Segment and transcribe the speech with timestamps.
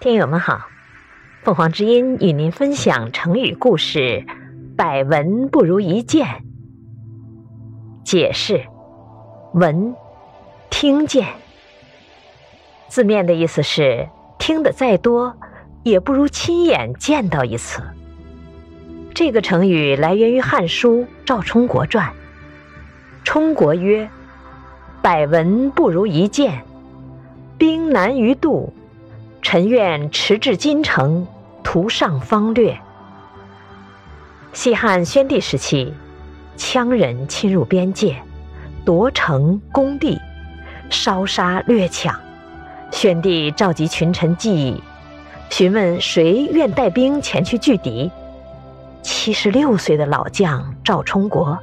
[0.00, 0.68] 听友们好，
[1.42, 4.24] 凤凰之音与您分享成语故事
[4.78, 6.44] “百闻不如一见”。
[8.06, 8.62] 解释：
[9.54, 9.96] 闻，
[10.70, 11.26] 听见。
[12.86, 15.34] 字面的意思是，听得再多，
[15.82, 17.82] 也不如亲眼见到一次。
[19.12, 22.06] 这个成语来源于《汉书·赵充国传》。
[23.24, 24.08] 充国曰
[25.02, 26.62] ：“百闻不如一见，
[27.58, 28.72] 兵难于渡。
[29.50, 31.26] 臣愿驰至京城，
[31.64, 32.78] 图上方略。”
[34.52, 35.94] 西汉宣帝时期，
[36.58, 38.22] 羌人侵入边界，
[38.84, 40.20] 夺城攻地，
[40.90, 42.14] 烧杀掠抢。
[42.90, 44.82] 宣帝召集群臣计议，
[45.48, 48.10] 询问谁愿带兵前去拒敌。
[49.00, 51.58] 七十六岁的老将赵充国，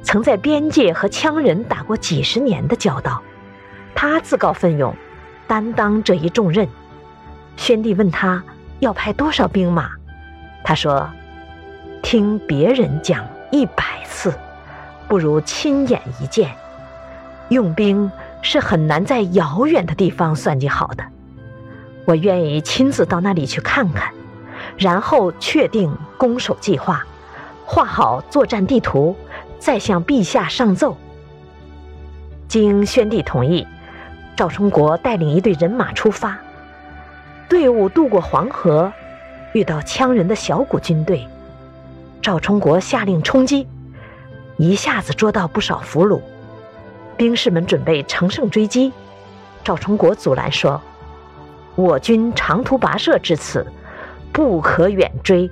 [0.00, 3.20] 曾在边界和羌人打过几十年的交道，
[3.96, 4.94] 他自告奋勇，
[5.48, 6.68] 担当这一重任。
[7.56, 8.42] 宣帝问他
[8.80, 9.90] 要派多少兵马，
[10.62, 11.08] 他说
[12.02, 14.32] ：“听别人讲一百次，
[15.08, 16.54] 不如亲眼一见。
[17.48, 18.10] 用兵
[18.42, 21.04] 是很难在遥远的地方算计好的，
[22.04, 24.12] 我愿意亲自到那里去看看。”
[24.76, 27.02] 然后确定攻守计划，
[27.64, 29.16] 画好作战地图，
[29.58, 30.96] 再向陛下上奏。
[32.46, 33.66] 经宣帝同意，
[34.36, 36.36] 赵充国带领一队人马出发。
[37.48, 38.92] 队伍渡过黄河，
[39.52, 41.26] 遇到羌人的小股军队，
[42.20, 43.66] 赵充国下令冲击，
[44.56, 46.20] 一下子捉到不少俘虏。
[47.16, 48.92] 兵士们准备乘胜追击，
[49.62, 50.80] 赵充国阻拦说
[51.76, 53.66] ：“我军长途跋涉至此。”
[54.32, 55.50] 不可远追，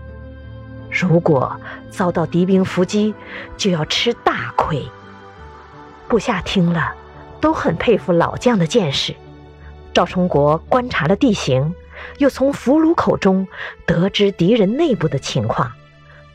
[0.90, 1.58] 如果
[1.90, 3.14] 遭到敌兵伏击，
[3.56, 4.84] 就要吃大亏。
[6.06, 6.92] 部下听了，
[7.40, 9.14] 都很佩服老将的见识。
[9.94, 11.74] 赵充国观察了地形，
[12.18, 13.46] 又从俘虏口中
[13.86, 15.72] 得知敌人内部的情况，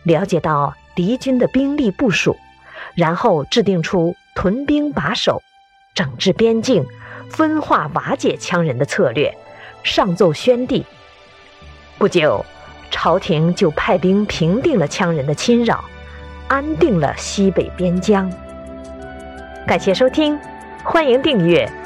[0.03, 2.38] 了解到敌军的兵力部署，
[2.96, 5.41] 然后制定出屯兵把守、
[5.94, 6.85] 整治边境、
[7.29, 9.35] 分化瓦解羌人的策略，
[9.84, 10.85] 上奏宣帝。
[11.97, 12.46] 不久，
[12.91, 15.84] 朝廷就派兵平定了羌人的侵扰，
[16.47, 18.31] 安定了西北边疆。
[19.68, 20.40] 感谢收听，
[20.84, 21.78] 欢迎订阅。